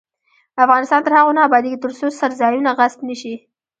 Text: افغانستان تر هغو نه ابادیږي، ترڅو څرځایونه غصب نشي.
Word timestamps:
افغانستان 0.65 1.01
تر 1.05 1.13
هغو 1.19 1.31
نه 1.37 1.41
ابادیږي، 1.47 1.81
ترڅو 1.83 2.05
څرځایونه 2.19 2.69
غصب 2.77 2.99
نشي. 3.09 3.35